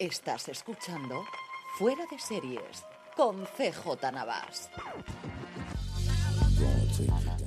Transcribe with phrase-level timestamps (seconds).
[0.00, 1.26] Estás escuchando
[1.76, 4.70] Fuera de Series con CJ Navas.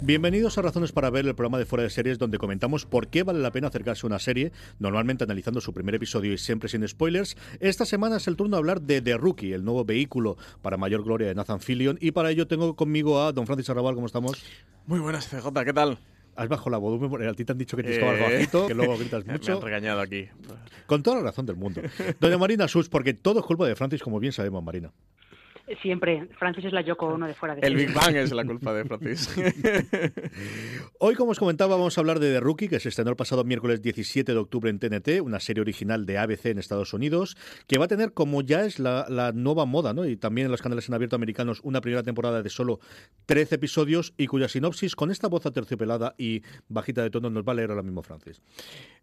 [0.01, 3.23] Bienvenidos a Razones para Ver, el programa de Fuera de Series, donde comentamos por qué
[3.23, 6.87] vale la pena acercarse a una serie, normalmente analizando su primer episodio y siempre sin
[6.87, 7.35] spoilers.
[7.59, 11.03] Esta semana es el turno de hablar de The Rookie, el nuevo vehículo para mayor
[11.03, 14.43] gloria de Nathan Fillion, y para ello tengo conmigo a don Francis Arrabal, ¿cómo estamos?
[14.85, 15.97] Muy buenas, CJ, ¿qué tal?
[16.35, 18.73] Has bajado la volumen, a ti te han dicho que tienes que Eh, bajito, que
[18.73, 19.53] luego gritas Me mucho.
[19.57, 20.27] han regañado aquí.
[20.87, 21.81] Con toda la razón del mundo.
[22.19, 24.91] Doña Marina Sus, porque todo es culpa de Francis, como bien sabemos, Marina.
[25.81, 26.27] Siempre.
[26.37, 27.75] Francis es la Yoko Ono de fuera de El.
[27.75, 29.35] Big Bang es la culpa de Francis.
[30.99, 33.43] Hoy, como os comentaba, vamos a hablar de The Rookie, que se estrenó el pasado
[33.43, 37.35] miércoles 17 de octubre en TNT, una serie original de ABC en Estados Unidos,
[37.67, 40.05] que va a tener, como ya es la, la nueva moda, ¿no?
[40.05, 42.79] y también en los canales en abierto americanos, una primera temporada de solo
[43.25, 47.53] 13 episodios y cuya sinopsis, con esta voz aterciopelada y bajita de tono, nos va
[47.53, 48.41] a leer ahora mismo Francis.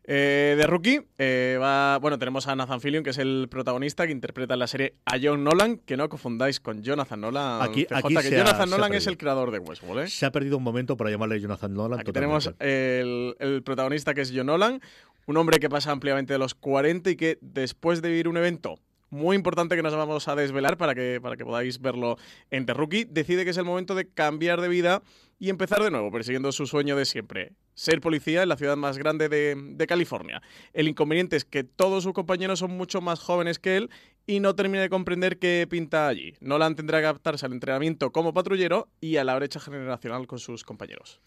[0.05, 4.12] Eh, de Rookie, eh, va, bueno, tenemos a Nathan Fillion, que es el protagonista que
[4.12, 7.62] interpreta en la serie a John Nolan, que no confundáis con Jonathan Nolan.
[7.62, 10.05] Aquí- CJ, aquí que ha- Jonathan Nolan es el creador de Westworld.
[10.05, 10.09] ¿eh?
[10.09, 12.01] Se ha perdido un momento para llamarle Jonathan Nolan.
[12.01, 14.81] Aquí tenemos el, el protagonista que es John Nolan,
[15.27, 18.81] un hombre que pasa ampliamente de los 40 y que después de vivir un evento
[19.11, 22.17] muy importante que nos vamos a desvelar para que, para que podáis verlo
[22.51, 25.03] en The Rookie, decide que es el momento de cambiar de vida
[25.41, 28.99] y empezar de nuevo, persiguiendo su sueño de siempre, ser policía en la ciudad más
[28.99, 30.43] grande de, California.
[30.75, 33.91] El inconveniente es que todos sus compañeros son mucho más jóvenes que él
[34.27, 36.34] y no termina de comprender qué pinta allí.
[36.41, 40.62] Nolan tendrá que adaptarse al entrenamiento como patrullero y a la brecha generacional con sus
[40.62, 41.23] compañeros.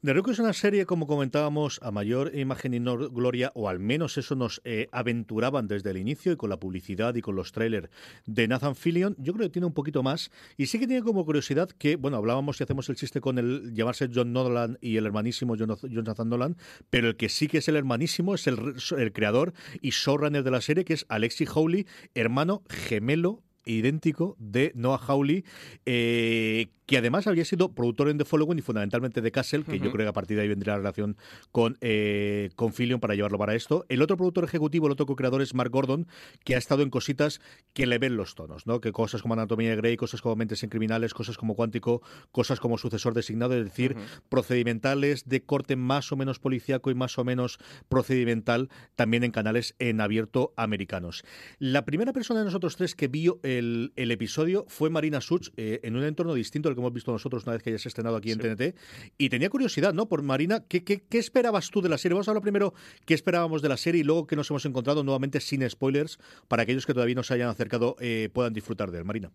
[0.00, 4.16] The Rookie es una serie, como comentábamos, a mayor imagen y gloria, o al menos
[4.16, 7.90] eso nos eh, aventuraban desde el inicio y con la publicidad y con los trailers
[8.24, 9.16] de Nathan Fillion.
[9.18, 10.30] Yo creo que tiene un poquito más.
[10.56, 13.74] Y sí que tiene como curiosidad que, bueno, hablábamos y hacemos el chiste con el
[13.74, 16.56] llamarse John Nolan y el hermanísimo Jonathan Nolan,
[16.90, 20.50] pero el que sí que es el hermanísimo es el, el creador y showrunner de
[20.52, 25.44] la serie, que es Alexi Howley, hermano gemelo idéntico de Noah Hawley,
[25.86, 29.92] eh, que además había sido productor en The Following y fundamentalmente de Castle, que yo
[29.92, 31.18] creo que a partir de ahí vendría la relación
[31.52, 33.84] con, eh, con Fillion para llevarlo para esto.
[33.90, 36.06] El otro productor ejecutivo, el otro co-creador es Mark Gordon,
[36.44, 37.42] que ha estado en cositas
[37.74, 38.80] que le ven los tonos, ¿no?
[38.80, 42.00] Que cosas como Anatomía de Grey, cosas como Mentes en Criminales, cosas como Cuántico,
[42.32, 43.94] cosas como Sucesor Designado, es decir,
[44.30, 47.58] procedimentales de corte más o menos policíaco y más o menos
[47.90, 51.22] procedimental también en canales en abierto americanos.
[51.58, 55.80] La primera persona de nosotros tres que vio el, el episodio fue Marina Such eh,
[55.82, 57.90] en un entorno distinto al que hemos visto nosotros una vez que ya se ha
[57.90, 58.48] estrenado aquí en Sí.
[58.48, 58.76] TNT.
[59.18, 60.06] Y tenía curiosidad, ¿no?
[60.08, 62.14] Por Marina, ¿qué, qué, qué esperabas tú de la serie?
[62.14, 62.72] Vamos a hablar primero
[63.04, 66.62] qué esperábamos de la serie y luego qué nos hemos encontrado nuevamente sin spoilers para
[66.62, 69.04] aquellos que todavía no se hayan acercado eh, puedan disfrutar de él.
[69.04, 69.30] Marina.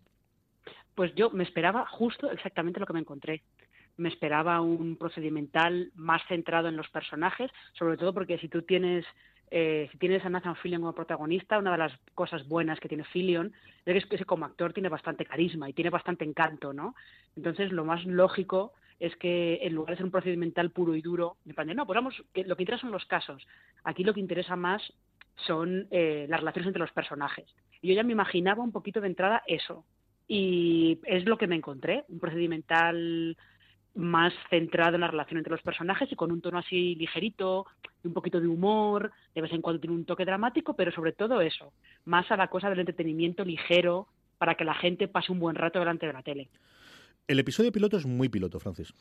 [0.94, 3.42] Pues yo me esperaba justo exactamente lo que me encontré.
[3.96, 9.04] Me esperaba un procedimental más centrado en los personajes, sobre todo porque si tú tienes
[9.50, 13.04] eh, si tienes a Nathan Fillion como protagonista, una de las cosas buenas que tiene
[13.04, 13.52] Fillion
[13.84, 16.94] es que como actor tiene bastante carisma y tiene bastante encanto, ¿no?
[17.36, 21.36] Entonces lo más lógico es que en lugar de ser un procedimental puro y duro,
[21.44, 23.46] me parece, no, pues vamos, lo que interesa son los casos.
[23.82, 24.82] Aquí lo que interesa más
[25.46, 27.46] son eh, las relaciones entre los personajes.
[27.82, 29.84] Y yo ya me imaginaba un poquito de entrada eso.
[30.26, 33.36] Y es lo que me encontré, un procedimental
[33.94, 37.66] más centrado en la relación entre los personajes y con un tono así ligerito,
[38.02, 41.40] un poquito de humor, de vez en cuando tiene un toque dramático, pero sobre todo
[41.40, 41.72] eso,
[42.04, 45.78] más a la cosa del entretenimiento ligero para que la gente pase un buen rato
[45.78, 46.48] delante de la tele.
[47.26, 48.92] El episodio piloto es muy piloto, Francis.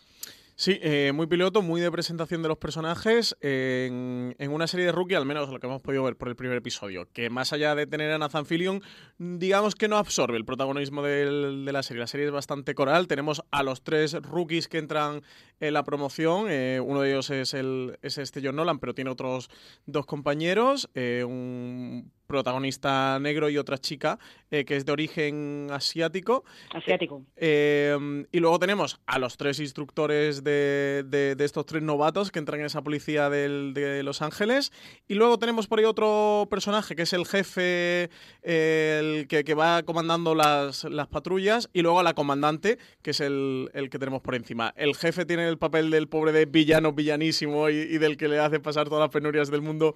[0.55, 4.91] Sí, eh, muy piloto, muy de presentación de los personajes en, en una serie de
[4.91, 7.73] rookie, al menos lo que hemos podido ver por el primer episodio, que más allá
[7.73, 8.83] de tener a Nathan Fillion,
[9.17, 12.01] digamos que no absorbe el protagonismo del- de la serie.
[12.01, 15.23] La serie es bastante coral, tenemos a los tres rookies que entran
[15.59, 19.09] en la promoción, eh, uno de ellos es, el, es este John Nolan, pero tiene
[19.09, 19.49] otros
[19.87, 24.17] dos compañeros, eh, un protagonista negro y otra chica
[24.49, 26.43] eh, que es de origen asiático.
[26.73, 27.23] Asiático.
[27.35, 32.67] Eh, y luego tenemos a los tres instructores de, estos tres novatos que entran en
[32.67, 34.71] esa policía de Los Ángeles.
[35.07, 38.09] Y luego tenemos por ahí otro personaje que es el jefe,
[38.43, 41.69] el que, va comandando las, las, patrullas.
[41.73, 44.73] Y luego a la comandante, que es el, que tenemos por encima.
[44.75, 48.59] El jefe tiene el papel del pobre de villano, villanísimo y, del que le hace
[48.59, 49.95] pasar todas las penurias del mundo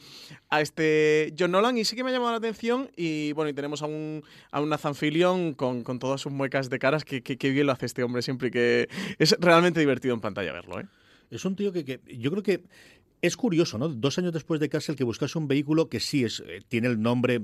[0.49, 1.77] a este John Nolan.
[1.77, 2.89] Y sí que me ha llamado la atención.
[2.95, 4.93] Y bueno, y tenemos a un, a un Nathan
[5.55, 8.51] con, con todas sus muecas de caras que, que, bien lo hace este hombre siempre
[8.51, 8.89] que
[9.19, 10.79] es realmente divertido en pantalla verlo.
[10.79, 10.85] ¿eh?
[11.29, 12.63] Es un tío que, que yo creo que
[13.21, 13.89] es curioso, ¿no?
[13.89, 17.01] Dos años después de Castle que buscase un vehículo que sí es, eh, tiene el
[17.01, 17.41] nombre,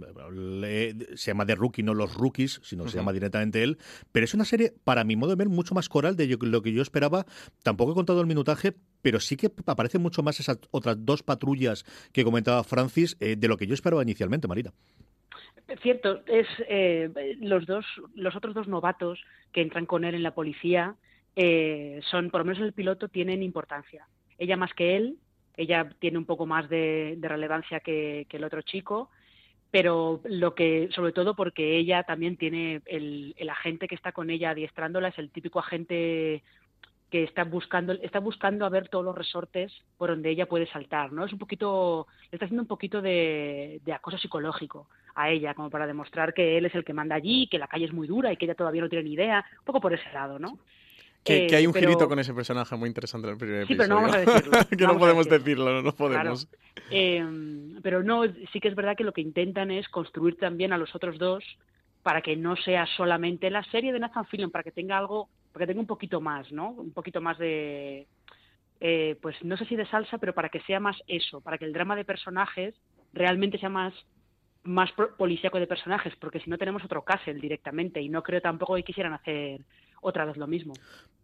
[1.15, 3.77] se llama The Rookie, no Los Rookies, sino se llama directamente él,
[4.11, 6.71] pero es una serie, para mi modo de ver, mucho más coral de lo que
[6.71, 7.25] yo esperaba.
[7.63, 11.85] Tampoco he contado el minutaje, pero sí que aparecen mucho más esas otras dos patrullas
[12.11, 14.71] que comentaba Francis eh, de lo que yo esperaba inicialmente, Marina.
[15.81, 16.45] Cierto, es
[17.39, 19.19] los dos, los otros dos novatos
[19.53, 20.97] que entran con él en la policía
[21.35, 24.07] eh, son, por lo menos el piloto, tienen importancia.
[24.37, 25.17] Ella más que él,
[25.55, 29.09] ella tiene un poco más de, relevancia que, el otro chico,
[29.71, 34.29] pero lo que, sobre todo porque ella también tiene el, el agente que está con
[34.29, 36.43] ella adiestrándola, es el típico agente
[37.13, 41.11] que está buscando, está buscando a ver todos los resortes por donde ella puede saltar,
[41.11, 41.25] ¿no?
[41.25, 45.69] Es un poquito, le está haciendo un poquito de, de, acoso psicológico a ella, como
[45.69, 48.33] para demostrar que él es el que manda allí, que la calle es muy dura
[48.33, 50.57] y que ella todavía no tiene ni idea, un poco por ese lado, ¿no?
[51.23, 53.83] Que, hay un girito con ese personaje muy interesante en el primer episodio.
[53.83, 54.51] Sí, pero no vamos a decirlo.
[54.77, 55.81] que no podemos decirlo.
[55.81, 56.47] no podemos.
[56.89, 60.77] Em, pero no, sí que es verdad que lo que intentan es construir también a
[60.77, 61.43] los otros dos
[62.01, 65.63] para que no sea solamente la serie de Nathan Fillion, para que tenga algo, para
[65.63, 66.71] que tenga un poquito más, ¿no?
[66.71, 68.07] Un poquito más de,
[68.81, 71.63] eh, pues no sé si de salsa, pero para que sea más eso, para que
[71.63, 72.75] el drama de personajes
[73.13, 73.93] realmente sea más
[74.63, 78.75] más policíaco de personajes, porque si no tenemos otro Castle directamente y no creo tampoco
[78.75, 79.61] que quisieran hacer
[80.01, 80.73] otra vez lo mismo.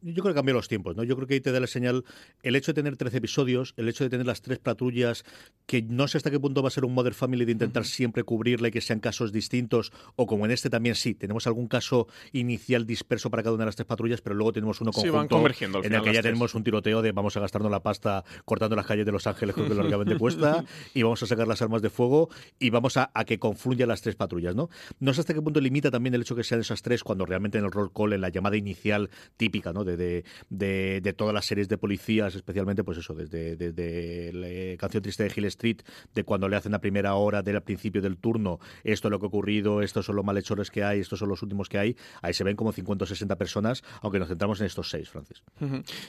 [0.02, 1.04] Yo creo que cambió los tiempos, ¿no?
[1.04, 2.06] Yo creo que ahí te da la señal
[2.44, 5.26] el hecho de tener 13 episodios, el hecho de tener las tres patrullas,
[5.66, 8.24] que no sé hasta qué punto va a ser un Mother Family de intentar siempre
[8.24, 12.86] cubrirle, que sean casos distintos, o como en este también sí, tenemos algún caso inicial
[12.86, 15.38] disperso para cada una de las tres patrullas, pero luego tenemos uno conjunto
[15.84, 18.86] en el que ya tenemos un tiroteo de vamos a gastarnos la pasta cortando las
[18.86, 20.64] calles de Los Ángeles con que largamente cuesta,
[20.94, 24.16] y vamos a sacar las armas de fuego, y vamos a, que confluyan las tres
[24.16, 24.70] patrullas, ¿no?
[25.00, 27.58] No sé hasta qué punto limita también el hecho que sean esas tres cuando realmente
[27.58, 29.84] en el roll call, en la llamada inicial típica, ¿no?
[29.98, 35.34] De, de, todas las series de policías, especialmente, pues eso, desde, la canción triste de
[35.36, 35.78] Hill Street,
[36.14, 39.26] de cuando le hacen la primera hora del principio del turno, esto es lo que
[39.26, 42.34] ha ocurrido, estos son los malhechores que hay, estos son los últimos que hay, ahí
[42.34, 45.44] se ven como 50 o 60 personas, aunque nos centramos en estos seis, Francis.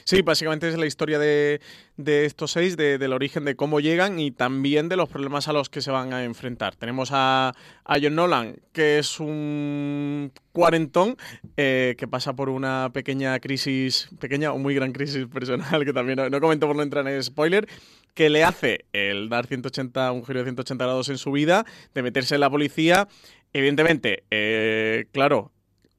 [0.03, 1.61] Sí, básicamente es la historia de,
[1.97, 5.53] de estos seis, de, del origen de cómo llegan y también de los problemas a
[5.53, 6.75] los que se van a enfrentar.
[6.75, 7.53] Tenemos a,
[7.91, 11.17] a John Nolan, que es un cuarentón
[11.57, 16.17] eh, que pasa por una pequeña crisis, pequeña o muy gran crisis personal, que también
[16.31, 17.67] no, comento por no entrar en spoiler,
[18.13, 22.01] que le hace el dar 180, un giro de 180 grados en su vida, de
[22.01, 23.09] meterse en la policía.
[23.51, 25.51] Evidentemente, eh, claro,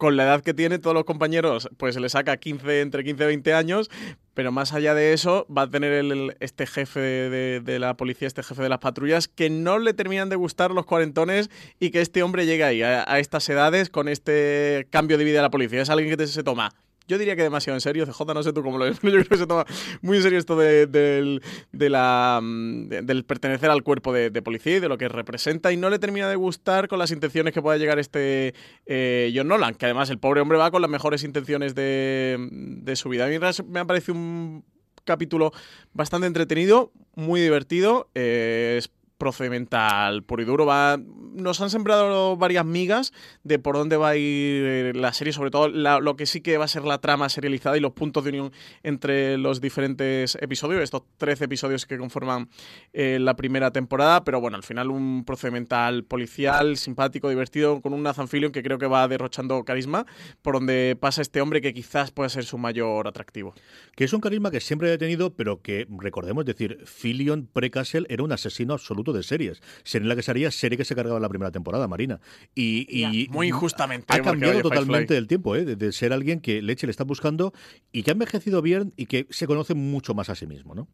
[0.02, 3.26] con la edad que tiene, todos los compañeros, pues le saca 15, entre 15 y
[3.28, 3.88] 20 años,
[4.34, 8.42] pero más allá de eso, va a tener el, este jefe de, la policía, este
[8.42, 12.24] jefe de las patrullas, que no le terminan de gustar los cuarentones y que este
[12.24, 15.80] hombre llegue ahí, a, a estas edades, con este cambio de vida de la policía.
[15.80, 16.74] Es alguien que te, se toma
[17.12, 18.06] yo diría que demasiado en serio.
[18.06, 19.66] CJ, no sé tú cómo lo ves, pero yo creo que se toma
[20.00, 24.80] muy en serio esto de, de, la, mm, del pertenecer al cuerpo de, policía y
[24.80, 27.76] de lo que representa y no le termina de gustar con las intenciones que pueda
[27.76, 28.54] llegar este
[28.86, 33.08] eh, John Nolan, que además el pobre hombre va con las mejores intenciones de, su
[33.08, 33.26] vida.
[33.26, 33.36] A mí
[33.68, 34.64] me ha parecido un
[35.04, 35.52] capítulo
[35.92, 38.08] bastante entretenido, muy divertido.
[38.14, 38.80] Eh,
[39.22, 40.66] procedimental puro y duro.
[40.66, 43.12] Va, nos han sembrado varias migas
[43.44, 46.58] de por dónde va a ir eh, la serie, sobre todo lo que sí que
[46.58, 48.52] va a ser la trama serializada y los puntos de unión
[48.82, 52.48] entre los diferentes episodios, estos 13 episodios que conforman
[52.92, 58.02] eh, la primera temporada, pero bueno, al final un procedimental policial, simpático, divertido, con un
[58.02, 60.04] Nathan que creo que va derrochando carisma,
[60.42, 63.54] por donde pasa este hombre que quizás pueda ser su mayor atractivo.
[63.94, 68.24] Que es un carisma que siempre ha tenido, pero que recordemos decir, Fillion pre-Castle era
[68.24, 69.62] un asesino absoluto de series.
[69.84, 72.20] Serie en la que sería serie que se cargaba en la primera temporada, Marina.
[72.54, 74.06] Y, muy injustamente.
[74.08, 75.64] Ha cambiado totalmente el tiempo, ¿eh?
[75.64, 77.52] de, ser alguien que Leche le está buscando
[77.92, 80.88] y que ha envejecido bien y que se conoce mucho más a sí mismo, ¿no?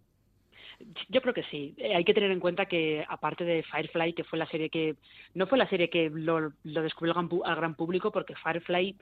[1.08, 1.74] Yo creo que sí.
[1.78, 4.96] Eh, hay que tener en cuenta que, aparte de Firefly, que fue la serie que.
[5.34, 8.94] No fue la serie que lo, lo descubrió al gran público, porque Firefly.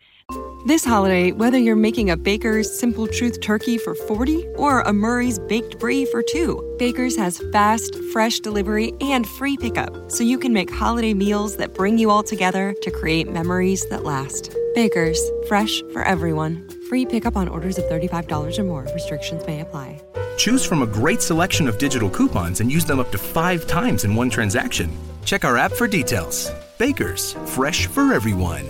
[0.66, 5.38] This holiday, whether you're making a Baker's Simple Truth turkey for 40 or a Murray's
[5.38, 10.52] Baked Brie for two, Baker's has fast, fresh delivery and free pickup, so you can
[10.52, 14.54] make holiday meals that bring you all together to create memories that last.
[14.74, 16.75] Baker's, fresh for everyone.
[16.88, 18.86] Free pickup on orders of $35 or more.
[18.94, 20.00] Restrictions may apply.
[20.36, 24.04] Choose from a great selection of digital coupons and use them up to five times
[24.04, 24.88] in one transaction.
[25.24, 26.48] Check our app for details.
[26.78, 28.64] Bakers, fresh for everyone.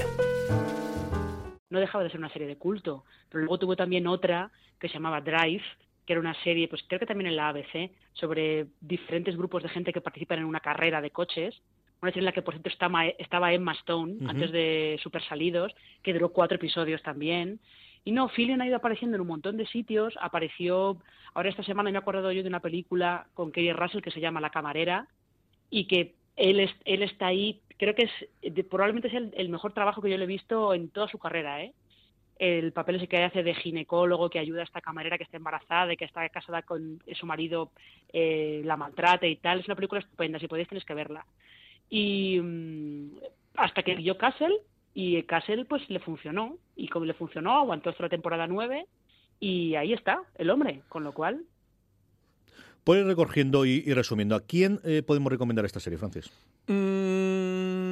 [1.69, 4.95] No dejaba de ser una serie de culto, pero luego tuvo también otra que se
[4.95, 5.63] llamaba Drive,
[6.07, 9.69] que era una serie, pues creo que también en la ABC, sobre diferentes grupos de
[9.69, 11.55] gente que participan en una carrera de coches.
[12.01, 15.75] Una serie en la que, por cierto, estaba, estaba Emma Stone, antes de Super Salidos,
[16.03, 17.61] que duró cuatro episodios también.
[18.07, 20.15] Y no, Fillion ha ido apareciendo en un montón de sitios.
[20.21, 20.97] Apareció,
[21.35, 24.21] ahora esta semana me he acordado yo de una película con Kerry Russell que se
[24.21, 25.09] llama La Camarera,
[25.71, 30.01] y que él, es, él está ahí, creo que es probablemente es el, mejor trabajo
[30.01, 31.73] que yo le he visto en toda su carrera, ¿eh?
[32.39, 35.93] el papel ese que hace de ginecólogo que ayuda a esta camarera que está embarazada
[35.93, 37.73] y que está casada con su marido,
[38.13, 39.59] eh, la maltrata y tal.
[39.59, 41.27] Es una película estupenda, si podéis tenéis que verla.
[41.91, 43.17] Y mmm,
[43.57, 44.59] hasta que vio Castle
[44.95, 48.87] y Castle pues le funcionó y como le funcionó aguantó hasta la temporada 9
[49.41, 51.43] y ahí está el hombre, con lo cual...
[52.85, 56.31] Puedes ir recogiendo y, y, resumiendo, ¿a quién eh, podemos recomendar esta serie, Francis?
[56.69, 57.86] Mm,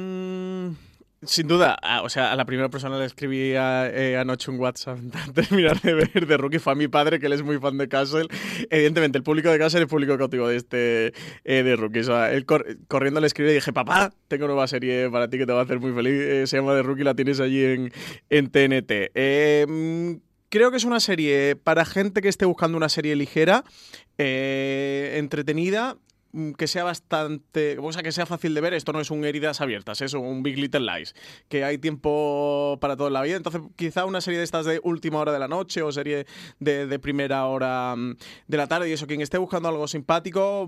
[1.25, 4.59] sin duda, a, o sea, a la primera persona le escribí a, eh, anoche un
[4.59, 4.97] WhatsApp
[5.33, 7.77] de terminar de ver de Rookie fue a mi padre, que él es muy fan
[7.77, 8.27] de Castle.
[8.69, 11.13] Evidentemente, el público de Castle es público cautivo de este
[11.43, 11.99] eh, de Rookie.
[11.99, 15.37] O sea, él cor corriendo le escribí y dije, papá, tengo nueva serie para ti
[15.37, 16.13] que te va a hacer muy feliz.
[16.13, 17.91] Eh, se llama The Rookie, la tienes allí en,
[18.29, 19.11] en TNT.
[19.15, 20.17] Eh,
[20.55, 23.65] creo que es una serie para gente que esté buscando una serie ligera,
[24.17, 25.97] eh, entretenida,
[26.57, 28.73] que sea bastante, o sea, que sea fácil de ver.
[28.73, 31.15] Esto no es un heridas abiertas, es un Big Little Lies,
[31.47, 33.37] que hay tiempo para toda la vida.
[33.37, 36.25] Entonces, quizá una serie de estas de última hora de la noche o serie
[36.59, 37.95] de, de primera hora
[38.47, 40.67] de la tarde y eso, quien esté buscando algo simpático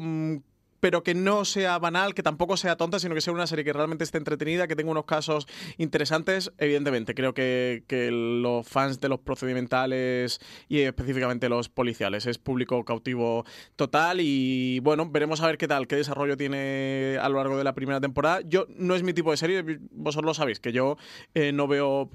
[0.79, 3.73] pero que no sea banal, que tampoco sea tonta, sino que sea una serie que
[3.73, 6.51] realmente esté entretenida, que tenga unos casos interesantes.
[6.57, 12.83] Evidentemente, creo que, que los fans de los procedimentales y específicamente los policiales es público
[12.85, 17.57] cautivo total y bueno, veremos a ver qué tal, qué desarrollo tiene a lo largo
[17.57, 18.41] de la primera temporada.
[18.41, 20.97] Yo no es mi tipo de serie, vosotros lo sabéis, que yo
[21.33, 22.09] eh, no veo...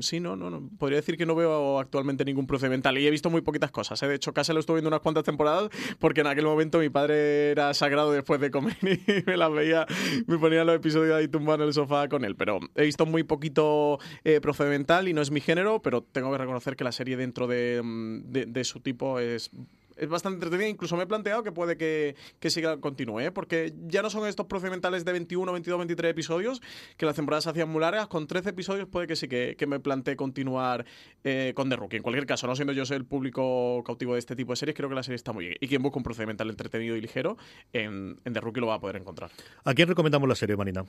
[0.00, 3.30] Sí, no, no, no, podría decir que no veo actualmente ningún procedimental y he visto
[3.30, 4.02] muy poquitas cosas.
[4.02, 4.08] ¿eh?
[4.08, 7.28] De hecho, casi lo estuve viendo unas cuantas temporadas porque en aquel momento mi padre
[7.50, 9.86] era sagrado después de comer y me las veía,
[10.26, 12.36] me ponía los episodios ahí tumbado en el sofá con él.
[12.36, 16.38] Pero he visto muy poquito eh, procedimental y no es mi género, pero tengo que
[16.38, 17.82] reconocer que la serie dentro de,
[18.24, 19.50] de su tipo es
[19.98, 20.68] es bastante entretenida.
[20.68, 23.30] Incluso me he planteado que puede que, que siga, continúe, ¿eh?
[23.30, 26.60] porque ya no son estos procedimentales de 21, 22, 23 episodios,
[26.96, 28.08] que las temporadas se hacían muy largas.
[28.08, 30.84] Con 13 episodios puede que sí que, que me plantee continuar
[31.24, 31.96] eh, con The Rookie.
[31.96, 34.88] En cualquier caso, no siendo yo el público cautivo de este tipo de series, creo
[34.88, 35.56] que la serie está muy bien.
[35.60, 37.36] Y quien busca un procedimental entretenido y ligero,
[37.72, 39.30] en, en The Rookie lo va a poder encontrar.
[39.64, 40.84] ¿A quién recomendamos la serie, Marina?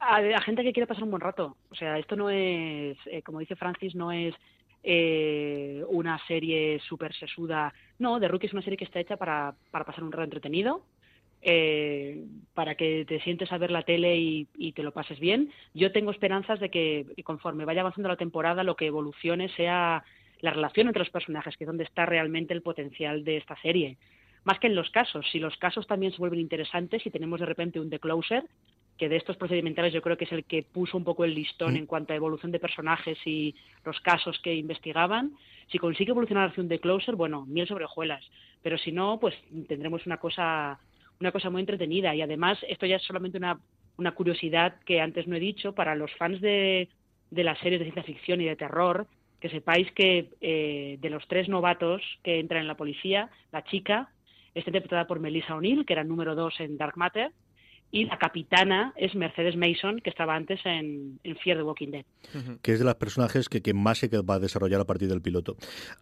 [0.00, 1.56] A, a, gente que quiere pasar un buen rato.
[1.70, 4.34] O sea, esto no es, eh, como dice Francis, no es
[4.86, 7.72] eh, una serie súper sesuda.
[7.98, 10.84] No, The Rookie es una serie que está hecha para, para pasar un rato entretenido,
[11.40, 12.22] eh,
[12.52, 15.50] para que te sientes a ver la tele y, te lo pases bien.
[15.72, 20.04] Yo tengo esperanzas de que conforme vaya avanzando la temporada, lo que evolucione sea
[20.40, 23.96] la relación entre los personajes, que es donde está realmente el potencial de esta serie.
[24.44, 25.26] Más que en los casos.
[25.32, 28.44] Si los casos también se vuelven interesantes y tenemos de repente un The Closer,
[28.98, 31.74] que de estos procedimentales yo creo que es el que puso un poco el listón
[31.74, 31.76] mm.
[31.76, 35.32] en cuanto a evolución de personajes y los casos que investigaban.
[35.70, 38.24] Si consigue evolucionar hacia un The Closer, bueno, miel sobre hojuelas.
[38.62, 39.34] Pero si no, pues
[39.68, 40.78] tendremos una cosa,
[41.20, 42.14] una cosa muy entretenida.
[42.14, 43.58] Y además, esto ya es solamente una,
[43.96, 46.88] una curiosidad que antes no he dicho, para los fans de,
[47.30, 49.06] de las series de ciencia ficción y de terror,
[49.40, 54.08] que sepáis que eh, de los tres novatos que entran en la policía, la chica
[54.54, 57.32] está interpretada por Melissa O'Neill, que era número dos en Dark Matter,
[57.94, 62.04] y la capitana es Mercedes Mason, que estaba antes en, en Fear the Walking Dead.
[62.60, 65.22] Que es de las personajes que, que, más se va a desarrollar a partir del
[65.22, 65.56] piloto.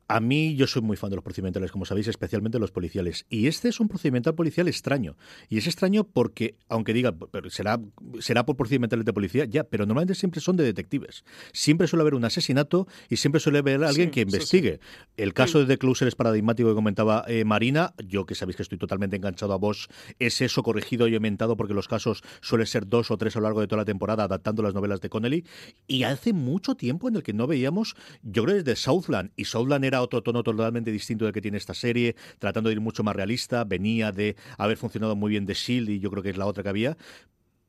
[0.08, 3.26] A mí, yo soy muy fan de los procedimentales, como sabéis, especialmente los policiales.
[3.28, 5.16] Y este es un procedimental policial extraño.
[5.50, 7.14] Y es extraño porque, aunque diga,
[7.50, 7.78] será,
[8.20, 11.26] será por procedimentales de policía, ya, pero normalmente siempre son de detectives.
[11.52, 14.80] Siempre suele haber un asesinato y siempre suele haber alguien sí, que investigue.
[14.80, 15.12] Sí, sí.
[15.18, 17.92] El caso de The Closer es paradigmático que comentaba eh, Marina.
[17.98, 21.74] Yo, que sabéis que estoy totalmente enganchado a vos, es eso corregido y aumentado porque
[21.74, 24.62] los casos suelen ser dos o tres a lo largo de toda la temporada, adaptando
[24.62, 25.44] las novelas de Connelly.
[25.86, 29.84] Y hace mucho tiempo en el que no veíamos, yo creo desde Southland, y Southland
[29.84, 33.16] era otro tono totalmente distinto del que tiene esta serie, tratando de ir mucho más
[33.16, 36.46] realista, venía de haber funcionado muy bien de Shield y yo creo que es la
[36.46, 36.96] otra que había,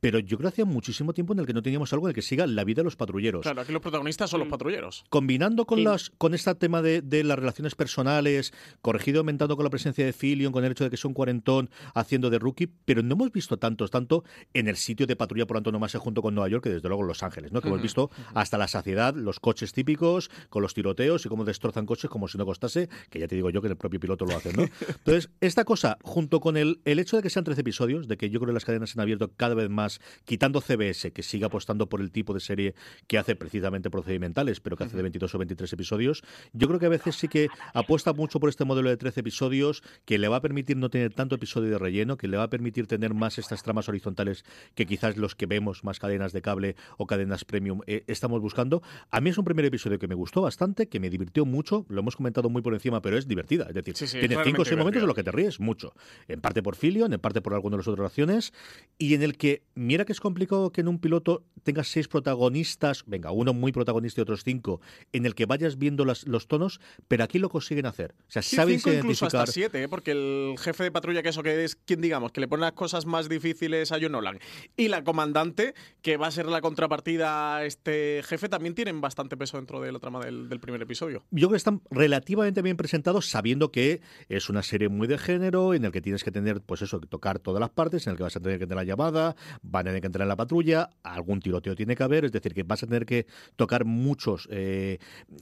[0.04, 2.14] pero yo creo que hacía muchísimo tiempo en el que no teníamos algo en el
[2.14, 3.40] que siga la vida de los patrulleros.
[3.40, 5.02] Claro, aquí los protagonistas son los patrulleros.
[5.08, 9.70] Combinando con las con este tema de, de las relaciones personales, corregido aumentando con la
[9.70, 13.02] presencia de Fillion, con el hecho de que es un cuarentón haciendo de rookie, pero
[13.02, 16.50] no hemos visto tantos, tanto en el sitio de patrulla por antonomasia junto con Nueva
[16.50, 17.62] York, que desde luego Los Ángeles, ¿no?
[17.62, 21.86] Que hemos visto hasta la saciedad, los coches típicos, con los tiroteos y cómo destrozan
[21.86, 24.36] coches como si no costase, que ya te digo yo que el propio piloto lo
[24.36, 24.64] hace, ¿no?
[24.98, 28.28] Entonces, esta cosa, junto con el, el hecho de que sean 13 episodios, de que
[28.28, 29.93] yo creo que las cadenas han abierto cada vez más,
[30.24, 32.74] quitando CBS, que sigue apostando por el tipo de serie
[33.06, 36.22] que hace precisamente procedimentales, pero que hace de 22 o 23 episodios,
[36.52, 39.82] yo creo que a veces sí que apuesta mucho por este modelo de 13 episodios,
[40.04, 42.50] que le va a permitir no tener tanto episodio de relleno, que le va a
[42.50, 46.76] permitir tener más estas tramas horizontales que quizás los que vemos, más cadenas de cable
[46.98, 48.82] o cadenas premium, eh, estamos buscando.
[49.10, 52.00] A mí es un primer episodio que me gustó bastante, que me divirtió mucho, lo
[52.00, 53.66] hemos comentado muy por encima, pero es divertida.
[53.68, 55.94] Es decir, tiene cinco o seis momentos en los que te ríes mucho.
[56.28, 58.52] En parte por Filion, en parte por alguna de las otras acciones,
[58.98, 63.04] y en el que, mira que es complicado que en un piloto tengas seis protagonistas,
[63.06, 64.80] venga, uno muy protagonista y otros cinco,
[65.12, 68.14] en el que vayas viendo las, los tonos, pero aquí lo consiguen hacer.
[68.28, 69.40] O sea, Sí, sabes cinco incluso identificar.
[69.42, 69.88] hasta siete, ¿eh?
[69.88, 72.72] porque el jefe de patrulla, que eso que es quien digamos, que le pone las
[72.72, 74.38] cosas más difíciles a John Nolan,
[74.76, 79.36] y la comandante, que va a ser la contrapartida a este jefe, también tienen bastante
[79.36, 81.24] peso dentro de la trama del, del primer episodio.
[81.30, 85.74] yo creo que están relativamente bien presentados, sabiendo que es una serie muy de género,
[85.74, 88.16] en el que tienes que tener, pues eso, que tocar todas las partes, en el
[88.16, 89.36] que vas a tener que tener la llamada,
[89.74, 92.54] van a tener que entrar en la patrulla, algún tiroteo tiene que haber, es decir,
[92.54, 93.26] que vas a tener que
[93.56, 94.98] tocar muchos eh,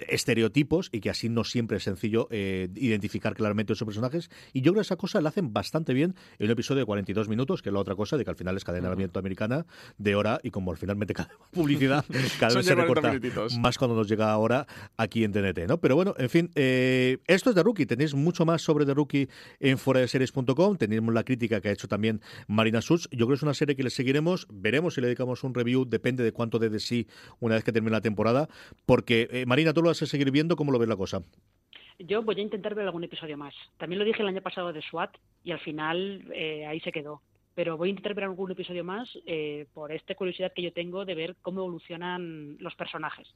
[0.09, 4.31] estereotipos y que así no siempre es sencillo eh, identificar claramente esos personajes.
[4.53, 7.29] Y yo creo que esa cosa la hacen bastante bien en un episodio de 42
[7.29, 9.67] minutos, que es la otra cosa, de que al final es cadena de americana
[9.99, 12.05] de hora y como al final mete cada publicidad,
[12.41, 13.59] cada vez se 40 recorta minutitos.
[13.59, 15.79] más cuando nos llega ahora aquí en TNT, ¿no?
[15.79, 17.87] Pero bueno, en fin, eh, esto es de Rookie.
[17.87, 19.29] Tenéis mucho más sobre The Rookie
[19.61, 20.77] en foradeseries.com.
[20.77, 23.07] Tenemos la crítica que ha hecho también Marina Such.
[23.11, 24.47] Yo creo que es una serie que le seguiremos.
[24.51, 25.85] Veremos si le dedicamos un review.
[25.87, 27.07] Depende de cuánto dé de sí
[27.41, 28.49] una vez que termine la temporada.
[28.85, 30.57] Porque, eh, Marina, tú lo vas a seguir viendo.
[30.57, 31.23] ¿Cómo lo ves la cosa?
[31.99, 33.55] Yo voy a intentar ver algún episodio más.
[33.79, 37.23] También lo dije el año pasado de SWAT y al final eh, ahí se quedó.
[37.55, 41.05] Pero voy a intentar ver algún episodio más eh, por esta curiosidad que yo tengo
[41.05, 43.29] de ver cómo evolucionan los personajes.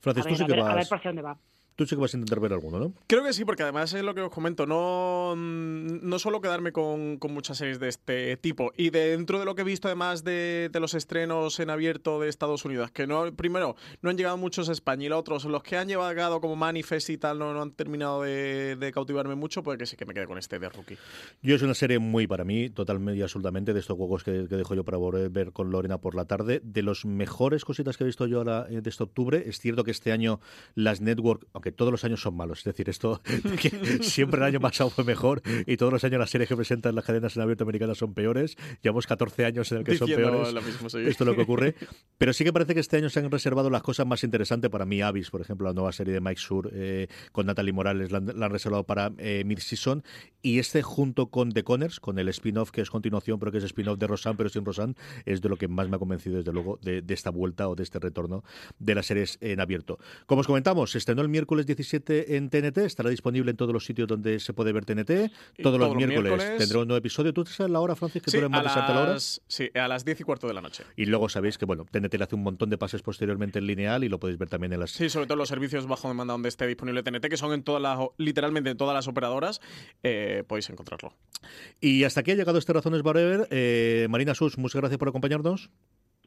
[0.00, 0.92] Francis, a ver, sí a que ver, a ver vas...
[0.92, 1.38] hacia dónde va.
[1.80, 2.92] Tú sí que vas a intentar ver alguno, ¿no?
[3.06, 7.16] Creo que sí, porque además es lo que os comento, no, no suelo quedarme con,
[7.16, 8.70] con muchas series de este tipo.
[8.76, 12.28] Y dentro de lo que he visto, además de, de los estrenos en abierto de
[12.28, 15.62] Estados Unidos, que no, primero, no han llegado muchos a España y los otros, los
[15.62, 19.62] que han llegado como Manifest y tal, no, no han terminado de, de cautivarme mucho,
[19.62, 20.98] pues que sí que me quede con este de Rookie.
[21.40, 24.56] Yo es una serie muy para mí, totalmente y absolutamente, de estos juegos que, que
[24.56, 26.60] dejo yo para volver ver con Lorena por la tarde.
[26.62, 29.82] De los mejores cositas que he visto yo ahora eh, de este octubre, es cierto
[29.82, 30.40] que este año
[30.74, 33.20] las network, aunque todos los años son malos, es decir, esto
[33.60, 36.94] que siempre el año pasado fue mejor y todos los años las series que presentan
[36.94, 38.56] las cadenas en abierto americanas son peores.
[38.82, 40.52] Llevamos 14 años en el que son peores.
[40.52, 40.98] lo mismo, sí.
[40.98, 41.74] Esto es lo que ocurre.
[42.18, 44.84] Pero sí que parece que este año se han reservado las cosas más interesantes para
[44.84, 45.00] mí.
[45.02, 48.32] Avis, por ejemplo, la nueva serie de Mike Sur eh, con Natalie Morales, la, han-
[48.38, 50.02] la han reservado para eh, mid-season.
[50.42, 53.64] Y este, junto con The Conners, con el spin-off que es continuación, pero que es
[53.64, 54.94] spin-off de Rosanne, pero sin Rosanne,
[55.26, 57.74] es de lo que más me ha convencido, desde luego, de, de esta vuelta o
[57.74, 58.42] de este retorno
[58.78, 59.98] de las series en abierto.
[60.26, 64.08] Como os comentamos, estrenó el miércoles 17 en TNT, estará disponible en todos los sitios
[64.08, 65.30] donde se puede ver TNT.
[65.62, 66.58] Todos, los miércoles, miércoles.
[66.58, 67.32] tendrá un nuevo episodio.
[67.32, 69.12] ¿Tú sabes la hora, Francis, que Sí, tú eres más la hora?
[69.12, 70.84] las, sí, a las 10 y cuarto de la noche.
[70.96, 74.04] Y luego sabéis que, bueno, TNT le hace un montón de pases posteriormente en lineal
[74.04, 74.90] y lo podéis ver también en las...
[74.90, 77.82] Sí, sobre todo los servicios bajo demanda donde esté disponible TNT, que son en todas
[77.82, 79.60] las, literalmente en todas las operadoras,
[80.02, 81.14] eh, podéis encontrarlo.
[81.80, 83.48] Y hasta aquí ha llegado este Razones Forever.
[83.50, 85.70] Eh, Marina Sus, muchas gracias por acompañarnos.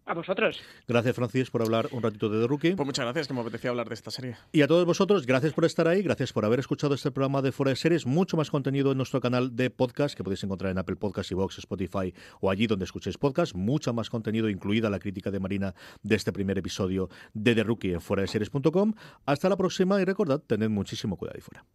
[0.06, 0.62] A vosotros.
[0.88, 2.76] Gracias, Francis, por hablar un ratito de The Rookie.
[2.76, 4.36] Pues muchas gracias, que me apetecía hablar de esta serie.
[4.52, 7.52] Y a todos vosotros, gracias por estar ahí, gracias por haber escuchado este programa de
[7.52, 8.06] Fuera de Series.
[8.06, 11.58] Mucho más contenido en nuestro canal de podcast que podéis encontrar en Apple Podcast, Vox,
[11.58, 13.56] Spotify o allí donde escuchéis podcast.
[13.56, 17.94] Mucha más contenido, incluida la crítica de Marina de este primer episodio de The Rookie
[17.94, 18.94] en fuera de series.com.
[19.26, 21.66] Hasta la próxima y recordad, tened muchísimo cuidado ahí fuera.